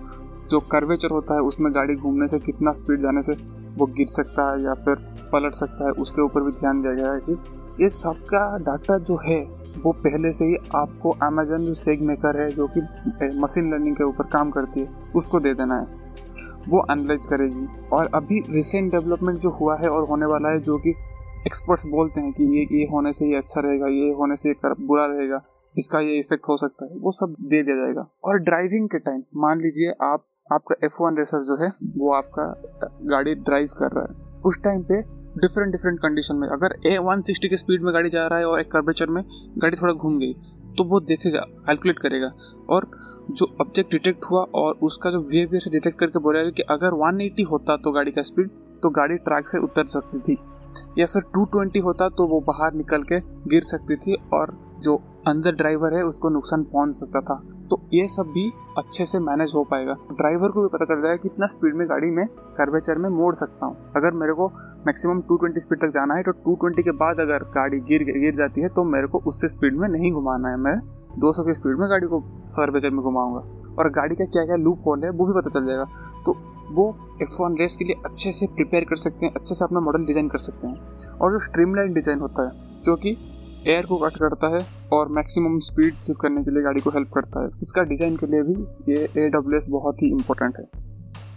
जो 0.54 0.60
कर्वेचर 0.72 1.12
होता 1.12 1.36
है, 1.36 1.42
उसमें 1.42 1.74
गाड़ी 1.76 1.96
घूमने 1.96 2.28
से 2.28 2.40
कितना 2.42 2.72
स्पीड 2.74 3.02
जाने 3.02 3.22
से 3.22 3.34
वो 3.78 3.86
गिर 3.98 4.08
सकता 4.12 4.52
है 4.52 4.64
या 4.64 4.74
फिर 4.86 4.96
पलट 5.32 5.54
सकता 5.56 5.86
है, 5.86 5.92
उसके 5.92 6.22
ऊपर 6.22 6.44
भी 6.44 6.52
ध्यान 6.52 6.82
दिया 6.82 6.94
गया 6.94 7.12
है 7.12 7.20
कि 7.20 7.38
ये 7.82 7.90
सबका 7.92 8.42
डाटा 8.60 8.98
जो 9.00 9.18
है, 9.24 9.40
वो 9.84 9.92
पहले 10.00 10.32
से 10.32 10.46
ही 10.46 10.56
आपको 10.76 11.12
अमेजन 11.24 11.66
जो 11.66 11.74
सेग 11.76 12.02
मेकर 12.02 12.42
है, 12.42 12.50
जो 12.50 12.68
कि 12.68 12.82
मशीन 13.40 13.72
लर्निंग 13.72 13.96
के 13.96 14.04
ऊपर 14.04 14.28
काम 14.34 14.52
करती 14.52 14.80
है, 14.80 14.90
उसको 15.16 15.40
दे 15.40 15.54
देना 15.54 15.76
है। 15.76 16.02
वो 16.70 16.86
एनालाइज 16.92 17.26
करेगी। 17.26 17.66
और 17.94 18.10
अभी 18.16 18.40
रिसेंट 18.50 18.92
डेवलपमेंट 18.92 19.38
जो 19.38 19.50
हुआ 19.52 19.78
है 19.78 19.90
और 19.90 20.08
होने 20.08 20.26
वाला 20.26 20.50
है, 20.50 20.60
जो 20.60 20.78
कि 20.78 20.94
एक्सपर्ट्स 21.48 21.88
बोलते 21.88 22.22
हैं 22.22 22.32
कि 22.34 22.44
ये 22.58 22.62
ये 22.72 22.84
होने 22.92 23.12
से 23.12 23.26
ये 23.26 23.38
अच्छा 23.38 23.62
रहेगा, 23.62 23.88
ये 23.88 24.12
होने 24.12 24.36
से 24.36 24.50
ये 24.50 24.74
बुरा 24.82 25.06
रहेगा, 25.06 25.42
इसका 25.76 26.00
ये 26.00 26.20
इफ़ेक्ट 26.20 26.48
हो 26.50 26.58
सकता 26.58 26.86
है, 26.86 26.98
वो 26.98 27.12
सब 27.12 27.36
दे 27.42 27.64
दिया 27.64 27.76
जाएगा। 27.76 28.06
और 28.24 28.38
ड्राइविंग 28.42 28.88
के 28.90 29.00
टाइम 29.00 29.24
मान 29.38 29.62
लीजिए 29.62 29.94
आप 30.04 30.26
आपका 30.50 30.76
एफ़ 30.84 30.96
वन 31.02 31.18
रेसर 31.18 31.44
जो 31.44 31.56
है, 31.56 31.68
वो 31.98 32.12
आपका 32.14 32.44
गाड़ी 33.10 33.34
ड्राइव 33.36 33.70
कर 33.74 33.92
रहा 33.92 34.06
है। 34.06 34.42
उस 34.42 34.64
टाइम 34.64 34.82
पे 34.82 35.02
डिफरेंट 35.38 35.72
डिफरेंट 35.72 36.00
कंडीशन 36.00 36.36
में, 36.36 36.48
अगर 36.48 36.76
ए 36.88 36.98
वन 36.98 37.22
सिक्सटी 37.22 37.50
के 37.50 37.58
स्पीड 37.58 37.84
में 37.84 37.94
गाड़ी 37.94 38.10
जा 38.10 38.26
रहा 38.28 38.40
है 38.40 38.46
और 38.46 38.60
एक 38.60 38.72
कर्वेचर 38.72 39.10
में 39.10 39.24
गाड़ी 39.58 39.78
थोड़ा 39.78 39.94
घूम 39.94 40.20
गई 40.20 40.34
तो 40.78 40.84
वो 40.84 41.00
देखेगा 41.02 41.40
कैलकुलेट 41.40 42.00
करेगा। 42.00 42.32
और 42.70 42.90
जो 43.32 43.46
ऑब्जेक्ट 43.62 43.92
डिटेक्ट 43.92 44.26
हुआ 44.32 44.42
और 44.56 44.80
उसका 44.84 45.10
जो 45.12 45.20
बिहेवियर 45.22 45.62
से 45.62 45.70
डिटेक्ट 45.70 46.00
करके 46.00 46.20
बोलेगा 46.20 46.50
कि 46.50 46.62
अगर 46.70 46.94
180 47.00 47.44
होता 47.52 47.76
तो 47.78 47.92
गाड़ी 47.92 48.12
का 48.12 48.22
स्पीड 48.22 48.50
तो 48.84 48.90
गाड़ी 48.90 49.16
ट्रैक 49.20 49.48
से 49.48 49.58
उतर 49.58 49.86
सकती 49.88 50.20
थी। 50.20 50.38
या 51.00 51.06
फिर 51.06 51.24
220 51.38 51.84
होता 51.84 52.10
तो 52.10 52.28
वो 52.28 52.40
बाहर 52.42 52.74
निकल 52.74 53.04
के 53.04 53.20
गिर 53.50 53.64
सकती 53.64 53.96
थी 53.96 54.16
और 54.34 54.58
जो 54.84 54.96
अंदर 55.28 55.56
ड्राइवर 55.56 55.94
है, 55.94 56.04
उसको 56.04 56.30
नुकसान 56.30 56.64
पहुँच 56.64 56.94
सकता 56.94 57.22
था। 57.22 57.42
तो 57.74 57.80
ये 57.94 58.08
सब 58.08 58.28
भी 58.34 58.52
अच्छे 58.78 59.06
से 59.06 59.20
मैनेज 59.20 59.52
हो 59.56 59.64
पाएगा। 59.64 59.94
ड्राइवर 60.12 60.52
को 60.52 60.62
भी 60.62 60.68
पता 60.68 60.86
चल 60.86 61.02
जाएगा 61.02 61.22
कितना 61.22 61.46
स्पीड 61.46 61.76
में 61.76 61.88
गाड़ी 61.90 62.10
में 62.12 62.26
कर्वेचर 62.58 62.98
में 62.98 63.10
मोड़ 63.12 63.34
सकता 63.36 63.66
हूँ। 63.66 63.76
अगर 63.98 64.12
मेरे 64.14 64.34
को 64.34 64.48
मैक्सिमम 64.88 65.22
220 65.22 65.64
स्पीड 65.64 65.80
तक 65.82 65.94
जाना 65.94 66.14
है 66.14 66.24
तो 66.24 66.32
220 66.44 66.84
के 66.84 66.92
बाद 66.98 67.20
अगर 67.20 67.44
गाड़ी 67.52 67.80
गिर 67.82 68.04
गिर 68.06 68.34
जाती 68.36 68.62
है 68.62 68.70
तो 68.70 68.84
मेरे 68.86 69.08
को 69.08 69.22
उससे 69.28 69.48
स्पीड 69.48 69.78
में 69.78 69.88
नहीं 69.90 70.12
घुमाना 70.12 70.50
है। 70.50 70.58
मैं 70.58 70.76
200 71.20 71.46
की 71.46 71.54
स्पीड 71.54 71.80
में 71.80 71.90
गाड़ी 71.90 72.08
को 72.08 72.20
कर्वेचर 72.20 72.90
में 72.90 73.02
घुमाऊँगा। 73.02 73.42
और 73.76 73.90
गाड़ी 73.92 74.16
का 74.16 74.26
क्या 74.26 74.46
क्या 74.46 74.56
लूप 74.58 74.84
होल 74.88 75.04
है, 75.04 75.10
वो 75.10 75.26
भी 75.26 75.34
पता 75.34 75.50
चल 75.50 75.66
जाएगा। 75.66 75.86
तो 76.26 76.38
वो 76.72 76.88
एफ़ 77.22 77.42
वन 77.42 77.58
रेस 77.60 77.76
के 77.76 77.86
लिए 77.86 78.02
अच्छे 78.06 78.32
से 78.32 78.48
प्रिपेयर 78.56 78.84
कर 78.84 78.96
सकते 78.98 79.26
हैं, 79.26 79.34
अच्छे 79.34 79.56
से 79.56 79.66
अपना 79.66 79.80
मॉडल 79.80 80.06
डिज़ाइन 80.06 80.28
कर 80.28 80.38
सकते 80.40 80.68
हैं। 80.68 81.18
और 81.18 81.32
जो 81.32 81.38
स्ट्रीमलाइन 81.40 81.94
डिज़ाइन 81.94 82.20
होता 82.20 82.48
है, 82.48 82.82
जो 82.84 82.96
कि 82.96 83.18
एयर 83.68 83.86
को 83.86 83.98
कट 83.98 84.18
करता 84.20 84.48
है 84.48 84.66
और 84.94 85.12
मैक्सिमम 85.12 85.58
स्पीड 85.62 86.02
सेव 86.04 86.16
करने 86.22 86.44
के 86.44 86.52
लिए 86.52 86.64
गाड़ी 86.64 86.82
को 86.82 86.90
हेल्प 86.90 87.12
करता 87.14 87.44
है। 87.44 87.50
इसका 87.62 87.84
डिज़ाइन 87.84 88.16
के 88.18 88.28
लिए 88.28 88.42
भी 88.44 88.94
ये 88.94 89.04
ए 89.18 89.30
बहुत 89.36 90.02
ही 90.04 90.10
इंपॉर्टेंट 90.10 90.58
है। 90.58 90.66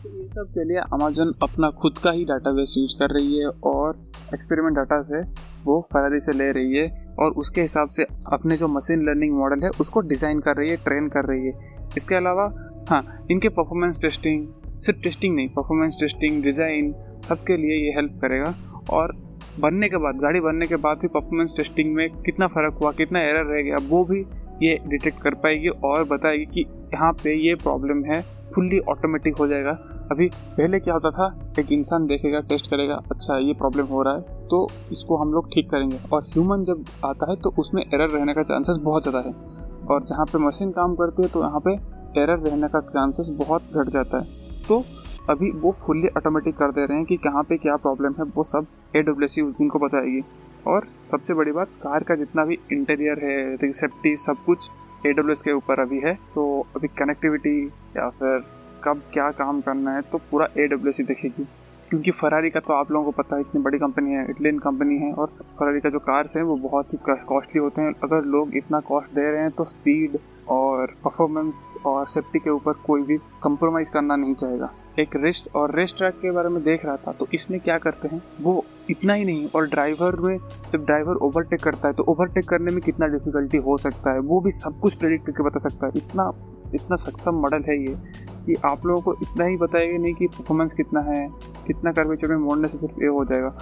ये 0.08 0.26
सब 0.28 0.46
के 0.54 0.64
लिए 0.64 0.78
अमेजोन 0.92 1.32
अपना 1.42 1.70
खुद 1.80 1.98
का 1.98 2.10
ही 2.10 2.25
डाटाबेस 2.25 2.75
यूज़ 2.78 2.94
कर 2.98 3.14
रही 3.14 3.38
है 3.38 3.48
और 3.64 4.02
एक्सपेरिमेंट 4.34 4.76
डाटा 4.76 5.00
से 5.02 5.20
वो 5.64 5.80
फरारी 5.92 6.20
से 6.20 6.32
ले 6.32 6.50
रही 6.52 6.75
है 6.75 7.14
और 7.18 7.32
उसके 7.42 7.60
हिसाब 7.60 7.88
से 7.88 8.04
अपने 8.32 8.56
जो 8.56 8.68
मशीन 8.68 9.04
लर्निंग 9.06 9.34
मॉडल 9.36 9.64
है, 9.64 9.70
उसको 9.80 10.00
डिज़ाइन 10.02 10.40
कर 10.40 10.56
रही 10.56 10.70
है 10.70 10.76
ट्रेन 10.84 11.08
कर 11.08 11.25
रही 11.25 11.46
है। 11.46 11.52
इसके 11.96 12.14
अलावा 12.14 12.52
हाँ 12.90 13.02
इनके 13.30 13.48
परफॉर्मेंस 13.50 14.00
टेस्टिंग 14.02 14.46
सिर्फ़ 14.78 15.02
टेस्टिंग 15.02 15.34
नहीं 15.36 15.48
परफॉर्मेंस 15.48 15.96
टेस्टिंग 16.00 16.42
डिज़ाइन 16.42 16.94
सबके 17.20 17.56
लिए 17.56 17.84
ये 17.84 17.92
हेल्प 17.94 18.18
करेगा। 18.22 18.54
और 18.90 19.16
बनने 19.58 19.88
के 19.88 19.96
बाद, 19.96 20.16
गाड़ी 20.16 20.40
बनने 20.40 20.66
के 20.66 20.76
बाद 20.78 20.98
भी 20.98 21.08
परफॉर्मेंस 21.08 21.56
टेस्टिंग 21.56 21.94
में 21.94 22.08
कितना 22.16 22.46
फ़र्क 22.46 22.78
हुआ, 22.80 22.92
कितना 22.92 23.20
एरर 23.20 23.44
रह 23.46 23.62
गया, 23.62 23.76
वो 23.88 24.04
भी 24.04 24.25
ये 24.62 24.78
डिटेक्ट 24.86 25.22
कर 25.22 25.34
पाएगी 25.36 25.68
और 25.84 26.04
बताएगी 26.06 26.44
कि 26.46 26.66
यहाँ 26.94 27.12
पे 27.14 27.34
ये 27.38 27.54
प्रॉब्लम 27.56 28.04
है 28.04 28.20
फुल्ली 28.54 28.78
ऑटोमेटिक 28.88 29.36
हो 29.36 29.46
जाएगा। 29.48 29.70
अभी 30.12 30.26
पहले 30.28 30.78
क्या 30.80 30.94
होता 30.94 31.10
था, 31.10 31.26
एक 31.58 31.72
इंसान 31.72 32.06
देखेगा 32.06 32.40
टेस्ट 32.48 32.70
करेगा 32.70 32.94
अच्छा 33.12 33.38
ये 33.38 33.52
प्रॉब्लम 33.54 33.86
हो 33.86 34.02
रहा 34.02 34.14
है 34.14 34.46
तो 34.48 34.68
इसको 34.92 35.16
हम 35.16 35.32
लोग 35.32 35.48
ठीक 35.52 35.70
करेंगे। 35.70 35.98
और 36.12 36.22
ह्यूमन 36.25 36.62
जब 36.64 36.84
आता 37.04 37.30
है 37.30 37.36
तो 37.36 37.54
उसमें 37.58 37.82
एरर 37.84 38.08
रहने 38.08 38.34
का 38.34 38.42
चांसेस 38.42 38.78
बहुत 38.84 39.02
ज़्यादा 39.02 39.20
है। 39.20 39.32
और 39.86 40.02
जहाँ 40.02 40.26
पे 40.26 40.38
मशीन 40.38 40.70
काम 40.70 40.94
करती 40.94 41.22
है 41.22 41.28
तो 41.28 41.42
यहाँ 41.42 41.60
पे 41.60 41.72
एरर 42.20 42.38
रहने 42.40 42.68
का 42.68 42.80
चांसेस 42.82 43.36
बहुत 43.38 43.72
घट 43.72 43.88
जाता 43.88 44.18
है। 44.18 44.44
तो 44.68 44.82
अभी 45.30 45.50
वो 45.52 45.72
फुल्ली 45.76 46.08
ऑटोमेटिक 46.08 46.56
कर 46.56 46.72
दे 46.72 46.86
रहे 46.86 46.96
हैं 46.96 47.06
कि 47.06 47.16
कहाँ 47.18 47.42
पे 47.44 47.56
क्या 47.58 47.76
प्रॉब्लम 47.78 48.14
है, 48.18 48.25
वो 48.26 48.42
सब 48.44 48.66
ए 48.97 49.03
डब्ल्यू 49.03 49.29
सी 49.29 49.43
उनको 49.43 49.79
बताएगी। 49.79 50.23
और 50.67 50.85
सबसे 50.85 51.35
बड़ी 51.35 51.53
बात, 51.53 51.69
कार 51.83 52.03
का 52.03 52.15
जितना 52.15 52.45
भी 52.45 52.59
इंटीरियर 52.73 53.25
है 53.25 53.71
सेफ्टी 53.73 54.15
सब 54.19 54.45
कुछ 54.47 54.71
ए 55.07 55.12
डब्ल्यू 55.12 55.33
एस 55.33 55.43
के 55.43 55.53
ऊपर 55.53 55.81
अभी 55.81 56.00
है। 56.00 56.15
तो 56.35 56.67
अभी 56.76 56.88
कनेक्टिविटी 56.99 57.67
या 57.97 58.09
फिर 58.12 58.45
कब 58.85 59.03
क्या 59.12 59.31
काम 59.33 59.61
करना 59.61 59.95
है 59.95 60.03
तो 60.03 60.19
पूरा 60.31 60.49
ए 60.59 60.67
डब्ल्यू 60.67 60.93
सी 60.93 61.05
देखेगी। 61.05 61.47
क्योंकि 61.91 62.11
फरारी 62.11 62.50
का 62.50 62.61
तो 62.61 62.73
आप 62.73 62.91
लोगों 62.93 63.05
को 63.05 63.23
पता 63.23 63.37
है, 63.37 63.41
इतनी 63.41 63.61
बड़ी 63.62 63.79
कंपनी 63.79 64.12
है 64.12 64.25
इटलियन 64.31 64.59
कंपनी 64.59 64.97
है, 64.99 65.12
और 65.12 65.26
फरारी 65.59 65.81
का 65.81 65.88
जो 65.88 65.99
कार्स 65.99 66.37
हैं, 66.37 66.43
वो 66.45 66.57
बहुत 66.59 66.93
ही 66.93 66.99
कॉस्टली 67.05 67.61
होते 67.61 67.83
हैं। 67.83 67.93
अगर 68.05 68.25
लोग 68.26 68.57
इतना 68.57 68.81
कॉस्ट 68.83 69.15
दे 69.15 69.31
रहे 69.31 69.43
हैं 69.43 69.50
तो 69.50 69.65
स्पीड 69.65 70.19
और 70.49 70.87
परफॉर्मेंस 71.05 71.79
और 71.87 72.05
सेफ्टी 72.07 72.38
के 72.38 72.50
ऊपर 72.50 72.73
कोई 72.87 73.03
भी 73.03 73.17
कंप्रोमाइज़ 73.43 73.91
करना 73.93 74.17
नहीं 74.17 74.35
चाहेगा। 74.35 74.73
एक 74.99 75.17
रेस्ट 75.17 75.49
और 75.55 75.75
रेस्ट 75.75 75.97
ट्रैक 75.99 76.15
के 76.15 76.31
बारे 76.31 76.49
में 76.49 76.62
देख 76.65 76.85
रहा 76.85 76.97
था 76.97 77.12
तो 77.12 77.26
इसमें 77.35 77.59
क्या 77.61 77.79
करते 77.79 78.09
हैं, 78.09 78.23
वो 78.41 78.65
इतना 78.90 79.12
ही 79.12 79.25
नहीं, 79.25 79.49
और 79.49 79.69
ड्राइवर 79.69 80.16
में 80.16 80.38
जब 80.73 80.85
ड्राइवर 80.85 81.14
ओवरटेक 81.19 81.62
करता 81.62 81.88
है 81.88 81.95
तो 81.95 82.05
ओवरटेक 82.05 82.49
करने 82.49 82.71
में 82.71 82.81
कितना 82.81 83.07
डिफिकल्टी 83.07 83.59
हो 83.59 83.76
सकता 83.78 84.12
है? 84.12 84.21
वो 84.21 84.40
भी 84.40 84.50
सब 84.52 84.78
कुछ 84.83 84.95
प्रेडिक्ट 84.95 85.26
करके 85.26 85.43
बता 85.43 85.59
सकता 85.61 85.87
है। 85.87 85.93
इतना 85.97 86.33
इतना 86.75 86.97
सक्षम 86.97 87.35
मॉडल 87.35 87.62
है 87.62 87.76
ये 87.81 87.95
कि 88.47 88.55
आप 88.64 88.87
लोगों 88.87 89.00
को 89.02 89.14
इतना 89.23 89.45
ही 89.45 89.57
बताएगा 89.57 89.99
नहीं 89.99 90.14
कि 90.14 90.26
परफॉर्मेंस 90.28 90.75
कितना 90.75 91.00
है, 91.00 91.28
कितना 91.66 91.93
कर्वेचर 91.93 92.28
में 92.28 92.37
मोड़ने 92.37 92.69
से 92.69 92.78
सिर्फ़ 92.78 93.00
ये 93.02 93.09
हो 93.09 93.25
जाएगा। 93.25 93.55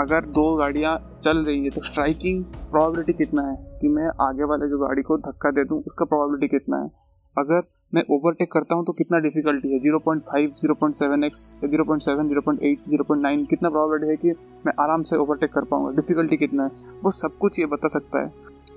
अगर 0.00 0.26
दो 0.28 0.54
गाड़ियाँ 0.56 0.96
चल 1.22 1.38
रही 1.38 1.64
है 1.64 1.70
तो 1.70 1.80
स्ट्राइकिंग 1.80 2.44
प्रोबेबिलिटी 2.44 3.12
कितना 3.14 3.42
है? 3.42 3.56
कि 3.80 3.88
मैं 3.88 4.08
आगे 4.20 4.44
वाले 4.44 4.68
जो 4.68 4.78
गाड़ी 4.78 5.02
को 5.02 5.16
धक्का 5.18 5.50
दे 5.50 5.64
दूँ, 5.64 5.82
उसका 5.82 6.04
प्रोबेबिलिटी 6.04 6.56
कितना 6.56 6.76
है? 6.76 6.88
अगर 7.36 7.62
मैं 7.92 8.02
ओवरटेक 8.10 8.50
करता 8.52 8.74
हूँ 8.74 8.84
तो 8.86 8.92
कितना 8.92 9.18
डिफिकल्टी 9.18 9.72
है? 9.72 9.78
Zero 9.80 9.98
point 9.98 10.22
five 10.22 10.50
zero 10.56 10.74
point 10.80 10.94
seven 10.94 11.24
X 11.24 11.40
zero 11.64 11.84
point 11.84 12.02
seven 12.02 12.28
zero 12.28 12.40
point 12.40 12.62
eight 12.62 12.88
zero 12.88 13.04
point 13.04 13.22
nine 13.22 13.44
कितना 13.50 13.70
प्रॉबिलिटी 13.70 14.10
है 14.10 14.16
कि 14.16 14.30
मैं 14.66 14.72
आराम 14.80 15.02
से 15.02 15.16
ओवरटेक 15.16 15.52
कर 15.52 15.64
पाऊँगा? 15.64 15.90
डिफिकल्टी 15.96 16.36
कितना 16.36 16.64
है? 16.64 16.70
वो 17.04 17.10
सब 17.10 17.36
कुछ 17.40 17.58
ये 17.60 17.66
बता 17.66 17.88
सकता 17.88 18.22
है। 18.22 18.32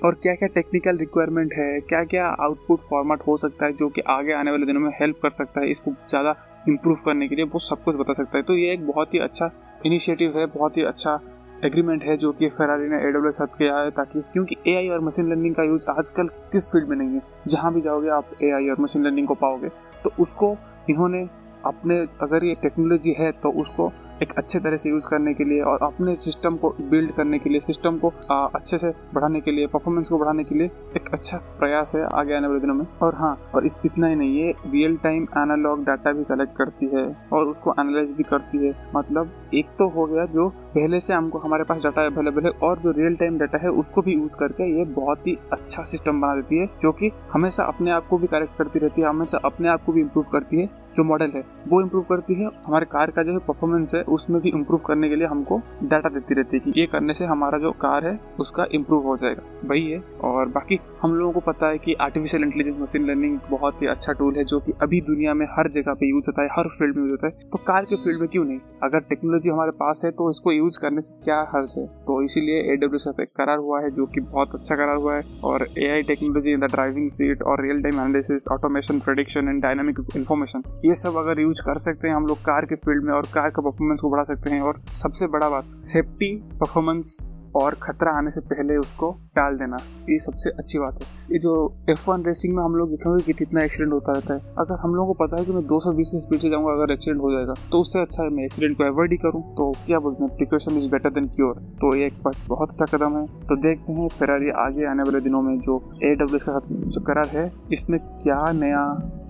और 0.06 0.16
क्या 0.24 0.34
क्या 0.36 0.48
टेक्निकल 0.56 0.98
रिक्वायरमेंट 0.98 1.54
है? 1.54 1.80
क्या 1.82 2.04
क्या 2.04 2.28
आउटपुट 2.44 2.80
फॉर्मेट 2.90 3.28
हो 3.28 3.38
सकता 3.38 3.66
है 3.66 3.74
जो 3.74 3.90
कि 3.90 4.02
आगे 4.10 4.34
आने 4.34 4.52
वाले 4.52 4.66
दिनों 4.66 4.82
में 4.82 4.92
हेल्प 5.02 5.20
कर 5.24 5.30
सकता 5.32 5.62
है 5.62 5.70
इसको 5.72 5.92
ज़्यादा 6.10 6.36
इम्प्रूव 6.70 6.98
करने 7.06 7.28
के 7.28 7.36
लिए? 7.36 7.46
वो 7.46 7.60
सब 7.60 7.84
कुछ 7.84 7.96
बता 7.96 8.14
सकता 8.14 8.38
है। 8.38 8.44
तो 8.44 8.56
ये 8.56 8.74
एक 8.74 8.88
बहुत 8.88 9.14
ही 9.14 9.20
अच्छा 9.20 9.50
इनिशिएटिव 9.86 10.38
है, 10.38 10.46
बहुत 10.48 10.78
ही 10.78 10.84
अच्छा 10.84 11.20
एग्रीमेंट 11.66 12.04
है 12.04 12.18
जो 12.18 12.32
कि 12.32 12.50
फेरारी 12.50 12.90
ने 12.90 12.98
एडब्ल्यू 13.08 13.32
साथ 13.32 13.48
किया 13.48 13.78
है 13.78 13.92
ताकि 13.92 14.22
क्योंकि 14.34 14.56
एआई 14.68 14.88
और 14.90 15.00
मशीन 15.00 15.30
लर्निंग 15.30 15.56
का 15.56 15.64
यूज़ 15.64 15.90
आजकल 15.90 16.28
किस 16.52 16.68
फ़ील्ड 16.72 16.90
में 16.90 16.98
नहीं 16.98 17.10
है? 17.10 17.22
जहाँ 17.48 17.74
भी 17.74 17.82
जाओगे 17.82 18.10
आप 18.10 18.30
एआई 18.44 18.70
और 18.70 18.82
मशीन 18.82 19.04
लर्निंग 19.04 19.28
को 19.28 19.34
पाओगे। 19.34 19.70
तो 20.04 20.10
उसको 20.20 20.58
इन्होंने 20.90 21.30
अपने 21.66 22.00
अगर 22.22 22.44
ये 22.44 22.56
टेक्नोलॉजी 22.62 23.14
है 23.20 23.32
तो 23.32 23.52
उसको 23.52 23.92
एक 24.24 24.34
अच्छे 24.38 24.60
तरह 24.60 24.78
से 24.78 24.90
यूज़ 24.90 25.08
करने 25.10 25.34
के 25.34 25.44
लिए 25.44 25.62
और 25.62 25.80
अपने 25.84 26.14
सिस्टम 26.16 26.56
को 26.58 26.70
बिल्ड 26.82 27.12
करने 27.12 27.40
के 27.40 27.50
लिए 27.50 27.60
सिस्टम 27.60 27.98
को 28.00 28.12
अच्छे 28.30 28.78
से 28.78 28.92
बढ़ाने 29.14 29.40
के 29.42 29.52
लिए 29.52 29.68
परफॉर्मेंस 29.68 30.10
को 30.10 30.18
बढ़ाने 30.18 30.44
के 30.44 30.56
लिए 30.56 30.68
एक 30.96 31.10
अच्छा 31.14 31.38
प्रयास 31.60 31.92
है 31.96 32.04
आगे 32.14 32.36
आने 32.36 32.48
वाले 32.48 32.60
दिनों 32.60 32.76
में। 32.76 32.86
और 33.02 33.16
हाँ 33.16 33.36
और 33.56 33.66
इतना 33.66 34.08
ही 34.08 34.16
नहीं, 34.16 34.36
ये 34.36 34.54
रियल 34.66 34.96
टाइम 35.04 35.24
एनालॉग 35.38 35.84
डाटा 35.86 36.12
भी 36.12 36.24
कलेक्ट 36.24 36.56
करती 36.58 36.90
है 36.96 37.06
और 37.34 37.48
उसको 37.48 37.74
एनालाइज 37.80 38.12
भी 38.12 38.24
करती 38.24 38.66
है। 38.66 38.74
मतलब 38.96 39.32
एक 39.54 39.66
तो 39.80 39.88
हो 39.90 40.06
गया 40.06 40.26
जो 40.28 40.48
पहले 40.76 41.00
से 41.00 41.14
हमको, 41.14 41.40
हमारे 41.40 41.64
पास 41.64 41.82
डाटा 41.84 42.06
अवेलेबल 42.06 42.46
है 42.46 42.52
और 42.64 42.80
जो 42.80 42.92
रियल 42.92 43.16
टाइम 43.16 43.38
डाटा 43.40 43.58
है 43.58 43.70
उसको 43.74 44.02
भी 44.02 44.14
यूज़ 44.14 44.36
करके 44.40 44.70
ये 44.78 44.86
बहुत 44.94 45.28
ही 45.28 45.38
अच्छा 45.54 45.84
सिस्टम 45.84 46.22
बना 46.22 46.36
देती 46.36 46.58
है, 46.58 46.70
जो 46.82 46.92
कि 46.92 47.12
हमेशा 47.34 47.64
अपने 47.64 47.92
आप 47.92 48.08
को 48.08 48.18
भी 48.18 48.28
करेक्ट 48.28 48.58
करती 48.58 48.80
रहती 48.80 49.02
है, 49.02 49.08
हमेशा 49.08 49.38
अपने 49.46 49.70
आप 49.70 49.84
को 49.86 49.94
भी 49.94 50.02
इम्प्रूव 50.02 50.26
करती 50.32 50.62
है। 50.62 50.70
जो 50.96 51.04
मॉडल 51.04 51.32
है, 51.36 51.44
वो 51.68 51.82
इम्प्रूव 51.82 52.04
करती 52.04 52.34
है। 52.34 52.50
हमारे 52.68 52.86
कार 52.86 53.12
का 53.12 53.24
जो 53.24 53.32
है 53.32 53.38
परफॉर्मेंस 53.38 53.96
है, 53.96 54.02
उसमें 54.02 54.42
भी 54.42 54.50
इम्प्रूव 54.50 54.80
करने 54.80 55.10
के 55.10 55.16
लिए 55.16 55.28
हमको 55.28 55.62
डाटा 55.84 56.10
देती 56.10 56.36
रहती 56.36 56.58
है 56.58 56.72
कि 56.72 56.80
ये 56.80 56.86
करने 56.86 57.14
से 57.14 57.26
हमारा 57.26 57.58
जो 57.58 57.72
कार 57.72 58.08
है, 58.08 58.20
उसका 58.40 58.66
इम्प्रूव 58.72 59.04
हो 59.04 59.18
जाएगा। 59.18 59.42
वही 59.66 59.92
है। 59.92 60.00
और 60.22 60.48
बाकी 60.48 60.80
हम 61.02 61.16
लोगों 61.16 61.34
को 61.34 61.40
पता 61.40 61.68
है 61.68 61.78
कि 61.78 61.94
आर्टिफिशियल 61.94 62.44
इंटेलिजेंस 62.44 62.80
मशीन 62.80 63.06
लर्निंग 63.06 63.40
बहुत 63.52 63.82
ही 63.82 63.88
अच्छा 63.88 64.14
टूल 64.14 64.36
है, 64.36 64.44
जो 64.44 64.60
कि 64.60 64.74
अभी 64.82 65.02
दुनिया 65.02 65.34
में 65.34 65.46
हर 65.46 65.70
जगह 65.70 65.94
पे 65.94 66.10
यूज़ 66.10 66.26
होता 66.30 66.42
है, 66.42 66.48
हर 66.48 66.68
फ़ील्ड 66.68 66.96
में 66.96 67.04
यूज़ 67.04 67.12
होता 67.12 67.28
है। 67.28 67.50
तो 67.50 67.58
कार 67.58 67.84
के 67.84 67.96
फ़ील्ड 67.96 68.22
में 68.22 68.30
क्यों 68.30 68.46
नहीं? 68.46 68.60
अगर 68.84 69.00
टेक्नोलॉजी 69.00 69.50
हमारे 69.50 69.72
पास 69.72 70.02
है 70.06 70.12
तो 70.12 70.30
इसको 70.30 70.52
यूज़ 70.52 70.80
करने 70.80 71.02
से 71.02 71.22
क्या 71.24 71.40
हर्ज 71.56 71.76
है? 71.78 71.88
तो 71.88 72.22
इसीलिए 72.22 72.74
ए 72.74 72.76
डब्ल्यू 72.76 73.24
एक 73.24 73.30
करार 73.36 73.58
हुआ 73.58 73.82
है, 73.82 73.92
जो 73.92 74.06
कि 74.06 74.22
बहुत 74.22 74.56
अच्छा 74.56 74.76
करार 74.76 74.96
हुआ 74.96 75.16
है। 75.16 75.24
और 75.44 75.68
A 75.78 75.90
I 75.90 76.04
technology 76.04 76.52
in 76.52 76.60
the 76.60 76.64
driving 76.64 77.08
seat 77.10 77.42
और 77.42 77.62
real 77.62 77.82
time 77.82 77.96
analysis 77.96 78.48
automation 78.52 79.00
production 79.00 79.48
and 79.48 79.62
dynamic 79.62 80.00
information 80.16 80.64
ये 80.84 80.94
सब 80.96 81.18
अगर 81.18 81.40
यूज़ 81.42 81.62
कर 81.62 81.78
सकते 81.80 82.08
हैं 82.08 82.16
हम 82.16 82.26
लोग 82.28 82.38
कार 82.42 82.66
के 82.66 82.76
फ़ील्ड 82.78 83.04
में 83.06 83.14
और 83.14 83.28
कार 83.34 83.50
का 83.50 83.62
परफॉर्मेंस 83.62 84.00
को 84.02 84.10
बढ़ा 84.10 84.24
सकते 84.24 84.50
हैं 84.50 84.62
और 84.62 84.82
सबसे 84.94 85.28
बड़ा 85.34 85.50
बात 85.50 85.80
सेफ्टी 85.86 86.36
परफॉर्मेंस 86.60 87.40
और 87.56 87.76
खतरा 87.84 88.12
आने 88.18 88.32
से 88.32 88.42
पहले 88.44 88.76
उसको 88.78 89.12
टाल 89.36 89.58
देना, 89.58 89.78
ये 90.10 90.18
सबसे 90.20 90.50
अच्छी 90.52 90.80
बात 90.80 91.00
है। 91.02 91.08
ये 91.32 91.40
जो 91.40 91.52
एफ़ 91.90 92.10
वन 92.10 92.24
रेसिंग 92.26 92.56
में 92.56 92.64
हम 92.64 92.76
लोग 92.76 92.90
देखेंगे 92.90 93.24
कि 93.24 93.34
कितना 93.34 93.64
एक्सीडेंट 93.64 93.94
होता 93.94 94.14
रहता 94.14 94.34
है। 94.34 94.40
अगर 94.60 94.80
हम 94.82 94.96
लोगों 94.96 95.14
को 95.14 95.24
पता 95.24 95.38
है 95.38 95.46
कि 95.46 95.52
मैं 95.54 95.62
220 95.68 96.12
की 96.12 96.20
स्पीड 96.20 96.40
से 96.40 96.50
जाऊँगा 96.50 96.72
अगर 96.74 96.94
एक्सीडेंट 96.94 97.22
हो 97.22 97.32
जाएगा 97.32 97.54
तो 97.72 97.80
उससे 97.82 98.02
अच्छा 98.02 98.24
है 98.24 98.30
मैं 98.30 98.46
एक्सीडेंट 98.46 98.78
को 98.78 98.84
अवॉइड 98.84 99.12
ही 99.12 99.18
करूँ। 99.18 99.42
तो 99.56 99.72
क्या 99.86 100.00
बोलते 100.00 100.24
हैं 100.24 100.36
precaution 100.38 100.76
is 100.76 100.90
better 100.92 101.10
than 101.10 101.28
cure 101.36 101.60
तो 101.82 101.94
ये 101.96 102.08
एक 102.08 102.22
बहुत 102.24 102.72
अच्छा 102.72 102.86
कदम 102.98 103.18
है। 103.18 103.26
तो 103.44 103.56
देखते 103.62 103.94
हैं 103.94 104.08
फेरारी 104.20 104.50
आगे 104.66 104.90
आने 104.92 105.04
वाले 105.04 105.22
दिनों 105.22 105.42
में 105.42 105.58
जो 105.60 105.78
ए 106.04 106.16
का 106.20 106.60
जो 106.68 107.02
करार 107.04 107.30
है, 107.30 107.52
इसमें 107.72 108.00
क्या 108.00 108.42
नया 108.54 108.84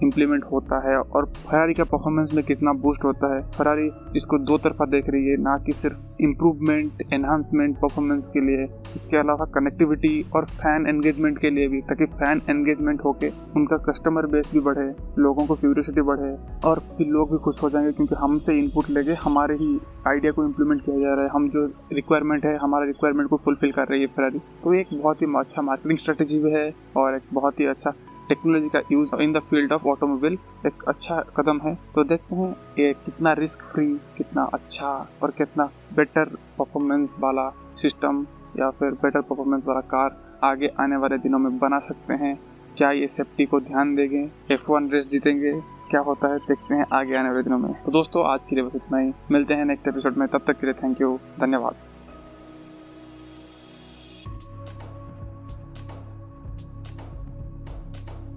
इम्प्लीमेंट 0.04 0.44
होता 0.52 0.80
है 0.88 0.98
और 0.98 1.26
फरारी 1.46 1.74
का 1.74 1.84
परफॉर्मेंस 1.84 2.32
में 2.34 2.44
कितना 2.46 2.74
बूस्ट 2.84 3.06
होता 3.06 3.34
है। 3.36 3.42
फरारी 3.50 3.90
इसको 4.16 4.38
दो 4.40 4.58
तरफा 4.58 4.86
देख 4.86 5.10
रही 5.10 5.26
है, 5.26 5.38
ना 5.38 5.58
कि 5.58 5.74
सिर्फ़ 5.74 6.22
इम्प्रूवमेंट 6.22 7.04
एनहांसमेंट 7.14 7.76
परफॉर्मेंस 7.78 8.28
के 8.28 8.42
लिए। 8.42 8.68
इसके 8.96 9.18
अलावा 9.18 9.46
कनेक्टिविटी 9.56 10.14
और 10.36 10.46
फ़ैन 10.46 10.88
एंगेजमेंट 10.88 11.38
के 11.40 11.50
लिए 11.50 11.68
भी, 11.68 11.82
ताकि 11.82 12.06
फ़ैन 12.14 12.42
एंगेजमेंट 12.50 13.02
होके 13.06 13.30
उनका 13.56 13.78
कस्टमर 13.86 14.26
बेस 14.28 14.50
भी 14.54 14.60
बढ़े, 14.60 14.88
लोगों 15.20 15.46
को 15.48 15.56
क्यूरियोसिटी 15.56 16.02
बढ़े 16.02 16.36
और 16.66 16.80
फिर 16.98 17.08
लोग 17.08 17.32
भी 17.32 17.38
खुश 17.38 17.62
हो 17.64 17.70
जाएँगे 17.70 17.92
क्योंकि 17.92 18.16
हमसे 18.16 18.58
इनपुट 18.60 18.90
लेके 18.90 19.14
हमारे 19.24 19.56
ही 19.56 19.80
आइडिया 20.08 20.32
को 20.32 20.44
इम्प्लीमेंट 20.44 20.82
किया 20.82 21.00
जा 21.00 21.14
रहा 21.14 21.24
है। 21.24 21.30
हम 21.30 21.50
जो 21.50 21.66
रिक्वायरमेंट 21.94 22.46
है, 22.46 22.58
हमारे 22.58 22.88
रिक्वायरमेंट 22.88 23.30
को 23.30 23.38
फुलफिल 23.38 23.72
कर 23.72 23.88
रही 23.88 24.02
है 24.02 24.08
फरारी 24.08 24.40
तो 24.64 24.74
एक 24.74 24.88
बहुत 24.94 25.22
ही 25.22 25.28
अच्छा 25.38 25.62
मार्केटिंग 25.62 25.98
स्ट्रेटेजी 25.98 26.40
भी 26.44 26.52
है 26.52 26.72
और 26.98 27.16
एक 27.16 27.22
बहुत 27.34 27.60
ही 27.60 27.66
अच्छा 27.66 27.94
टेक्नोलॉजी 28.30 28.70
का 28.70 28.82
use 28.92 29.16
in 29.16 29.34
the 29.34 29.40
field 29.40 29.72
of 29.72 29.86
automobile 29.86 30.38
एक 30.68 30.84
अच्छा 30.88 31.24
कदम 31.38 31.60
है। 31.60 31.78
तो 31.96 32.04
देखते 32.04 32.36
हैं 32.36 32.56
ये 32.80 32.94
कितना 32.94 33.34
रिस्क 33.34 33.60
फ्री 33.60 34.02
कितना 34.18 34.44
अच्छा 34.44 35.08
और 35.24 35.32
कितना 35.32 35.70
बेटर 35.96 36.26
परफॉर्मेंस 36.60 37.18
वाला 37.20 37.54
सिस्टम 37.76 38.28
या 38.60 38.70
फिर 38.70 38.92
बेटर 38.92 39.22
परफॉर्मेंस 39.22 39.66
वाला 39.68 39.82
कार 39.82 40.40
आगे 40.44 40.68
आने 40.80 40.98
वाले 40.98 41.18
दिनों 41.18 41.40
में 41.40 41.60
बना 41.60 41.80
सकते 41.80 42.14
हैं। 42.14 42.40
क्या 42.78 42.92
ये 42.92 43.08
सेफ्टी 43.08 43.46
को 43.46 43.60
ध्यान 43.60 43.96
देंगे? 43.96 44.32
एफ़ 44.52 44.72
वन 44.72 44.90
रेस 44.90 45.10
जीतेंगे? 45.10 45.62
क्या 45.90 46.02
होता 46.02 46.28
है? 46.28 46.38
देखते 46.38 46.76
हैं 46.76 46.86
आगे 46.94 47.16
आने 47.16 47.30
वाले 47.30 47.44
दिनों 47.44 47.58
में। 47.58 47.84
तो 47.84 47.92
दोस्तों, 47.92 48.26
आज 48.26 48.46
के 48.46 48.56
लिए 48.56 48.66
बस 48.66 48.76
इतना 48.76 48.98
ही। 48.98 49.14
मिलते 49.32 49.54
हैं 49.54 49.66
नेक्स्ट 49.66 49.88
एपिसोड 49.88 50.14
में। 50.18 50.28
तब 50.28 50.42
तक 50.48 50.60
के 50.60 50.68
लिए 50.68 50.74
थैंक 50.74 51.02
यू 51.02 51.20
धन्यवाद। 51.40 51.76